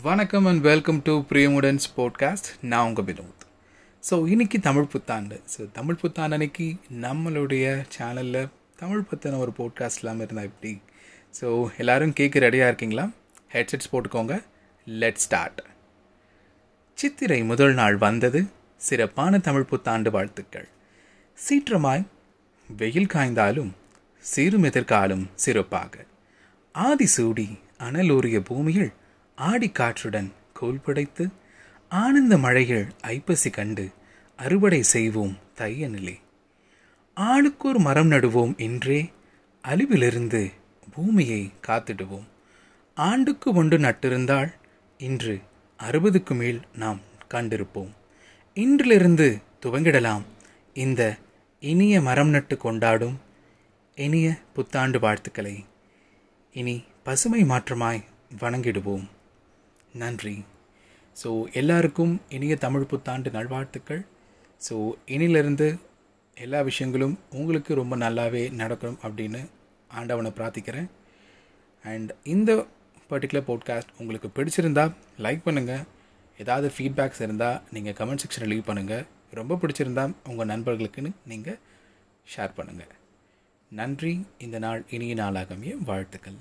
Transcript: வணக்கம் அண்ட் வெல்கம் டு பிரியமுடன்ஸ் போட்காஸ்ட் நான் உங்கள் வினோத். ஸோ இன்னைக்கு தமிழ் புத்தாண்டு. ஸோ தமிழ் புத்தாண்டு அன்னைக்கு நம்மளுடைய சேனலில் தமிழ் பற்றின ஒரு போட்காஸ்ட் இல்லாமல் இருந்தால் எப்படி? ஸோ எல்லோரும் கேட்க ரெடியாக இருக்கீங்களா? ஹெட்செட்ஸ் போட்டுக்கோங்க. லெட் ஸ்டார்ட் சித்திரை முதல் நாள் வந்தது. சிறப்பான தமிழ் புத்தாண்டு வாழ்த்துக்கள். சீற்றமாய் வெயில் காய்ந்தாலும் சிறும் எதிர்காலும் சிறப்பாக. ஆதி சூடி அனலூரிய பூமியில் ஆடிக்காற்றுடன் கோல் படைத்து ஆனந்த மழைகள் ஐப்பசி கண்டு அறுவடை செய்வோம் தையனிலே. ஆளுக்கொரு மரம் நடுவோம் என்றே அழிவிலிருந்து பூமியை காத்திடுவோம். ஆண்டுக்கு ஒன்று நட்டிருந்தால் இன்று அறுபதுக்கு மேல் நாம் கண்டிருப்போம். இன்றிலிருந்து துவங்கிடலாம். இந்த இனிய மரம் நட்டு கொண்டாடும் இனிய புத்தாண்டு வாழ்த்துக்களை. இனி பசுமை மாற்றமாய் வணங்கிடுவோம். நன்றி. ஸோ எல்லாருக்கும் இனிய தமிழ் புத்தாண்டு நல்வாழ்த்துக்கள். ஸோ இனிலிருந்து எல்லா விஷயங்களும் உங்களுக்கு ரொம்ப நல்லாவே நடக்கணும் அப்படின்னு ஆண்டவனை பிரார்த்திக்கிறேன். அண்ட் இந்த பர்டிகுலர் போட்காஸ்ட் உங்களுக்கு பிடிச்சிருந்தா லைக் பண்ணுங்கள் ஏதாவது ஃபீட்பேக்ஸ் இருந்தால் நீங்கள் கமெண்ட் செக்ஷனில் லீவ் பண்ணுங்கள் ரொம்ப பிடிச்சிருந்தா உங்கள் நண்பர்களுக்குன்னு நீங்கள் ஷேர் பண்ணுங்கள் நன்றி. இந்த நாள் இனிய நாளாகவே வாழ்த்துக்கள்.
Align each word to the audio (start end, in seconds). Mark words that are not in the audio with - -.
வணக்கம் 0.00 0.44
அண்ட் 0.44 0.60
வெல்கம் 0.60 1.02
டு 1.02 1.18
பிரியமுடன்ஸ் 1.18 1.86
போட்காஸ்ட் 1.96 2.46
நான் 2.60 2.86
உங்கள் 2.86 3.04
வினோத். 3.04 3.42
ஸோ 4.10 4.28
இன்னைக்கு 4.28 4.60
தமிழ் 4.60 4.84
புத்தாண்டு. 4.84 5.40
ஸோ 5.56 5.72
தமிழ் 5.72 5.94
புத்தாண்டு 5.94 6.32
அன்னைக்கு 6.32 6.76
நம்மளுடைய 7.00 7.84
சேனலில் 7.98 8.48
தமிழ் 8.76 9.02
பற்றின 9.10 9.38
ஒரு 9.38 9.52
போட்காஸ்ட் 9.58 9.98
இல்லாமல் 9.98 10.24
இருந்தால் 10.24 10.44
எப்படி? 10.44 10.80
ஸோ 11.40 11.68
எல்லோரும் 11.76 12.12
கேட்க 12.12 12.38
ரெடியாக 12.38 12.70
இருக்கீங்களா? 12.70 13.10
ஹெட்செட்ஸ் 13.52 13.90
போட்டுக்கோங்க. 13.92 14.42
லெட் 14.84 15.14
ஸ்டார்ட் 15.14 15.62
சித்திரை 16.94 17.44
முதல் 17.44 17.74
நாள் 17.74 17.96
வந்தது. 17.96 18.46
சிறப்பான 18.76 19.38
தமிழ் 19.38 19.64
புத்தாண்டு 19.64 20.10
வாழ்த்துக்கள். 20.10 20.68
சீற்றமாய் 21.48 22.06
வெயில் 22.68 23.12
காய்ந்தாலும் 23.14 23.72
சிறும் 24.18 24.62
எதிர்காலும் 24.62 25.26
சிறப்பாக. 25.34 26.04
ஆதி 26.72 27.06
சூடி 27.06 27.58
அனலூரிய 27.78 28.40
பூமியில் 28.40 28.92
ஆடிக்காற்றுடன் 29.36 30.32
கோல் 30.52 30.80
படைத்து 30.80 31.28
ஆனந்த 31.88 32.38
மழைகள் 32.38 32.92
ஐப்பசி 33.00 33.50
கண்டு 33.50 33.90
அறுவடை 34.36 34.82
செய்வோம் 34.82 35.38
தையனிலே. 35.56 36.18
ஆளுக்கொரு 37.16 37.78
மரம் 37.78 38.06
நடுவோம் 38.06 38.54
என்றே 38.56 39.10
அழிவிலிருந்து 39.68 40.52
பூமியை 40.92 41.52
காத்திடுவோம். 41.66 42.24
ஆண்டுக்கு 42.94 43.52
ஒன்று 43.52 43.78
நட்டிருந்தால் 43.78 44.52
இன்று 44.98 45.40
அறுபதுக்கு 45.78 46.34
மேல் 46.34 46.60
நாம் 46.74 47.00
கண்டிருப்போம். 47.30 47.90
இன்றிலிருந்து 48.54 49.42
துவங்கிடலாம். 49.62 50.22
இந்த 50.74 51.16
இனிய 51.60 52.00
மரம் 52.00 52.28
நட்டு 52.28 52.56
கொண்டாடும் 52.56 53.20
இனிய 53.94 54.34
புத்தாண்டு 54.52 55.00
வாழ்த்துக்களை. 55.00 55.64
இனி 56.52 56.84
பசுமை 57.02 57.44
மாற்றமாய் 57.44 58.04
வணங்கிடுவோம். 58.40 59.06
நன்றி. 60.02 60.34
ஸோ 61.16 61.30
எல்லாருக்கும் 61.60 62.12
இனிய 62.36 62.54
தமிழ் 62.56 62.90
புத்தாண்டு 62.90 63.30
நல்வாழ்த்துக்கள். 63.30 64.02
ஸோ 64.60 64.74
இனிலிருந்து 65.14 65.68
எல்லா 66.36 66.60
விஷயங்களும் 66.68 67.16
உங்களுக்கு 67.38 67.72
ரொம்ப 67.80 67.96
நல்லாவே 67.96 68.42
நடக்கணும் 68.60 69.00
அப்படின்னு 69.06 69.40
ஆண்டவனை 69.90 70.30
பிரார்த்திக்கிறேன். 70.38 70.88
அண்ட் 71.84 72.12
இந்த 72.34 72.50
பர்டிகுலர் 73.10 73.48
போட்காஸ்ட் 73.48 73.92
உங்களுக்கு 74.00 74.28
பிடிச்சிருந்தா 74.36 74.84
லைக் 75.24 75.46
பண்ணுங்கள் 75.48 75.84
ஏதாவது 76.38 76.68
ஃபீட்பேக்ஸ் 76.76 77.22
இருந்தால் 77.26 77.60
நீங்கள் 77.74 77.96
கமெண்ட் 77.98 78.22
செக்ஷனில் 78.22 78.50
லீவ் 78.52 78.68
பண்ணுங்கள் 78.68 79.04
ரொம்ப 79.40 79.58
பிடிச்சிருந்தா 79.62 80.04
உங்கள் 80.30 80.50
நண்பர்களுக்குன்னு 80.52 81.12
நீங்கள் 81.32 81.58
ஷேர் 82.34 82.56
பண்ணுங்கள் 82.58 82.92
நன்றி. 83.72 84.14
இந்த 84.46 84.56
நாள் 84.64 84.80
இனிய 84.96 85.14
நாளாகவே 85.20 85.70
வாழ்த்துக்கள். 85.90 86.38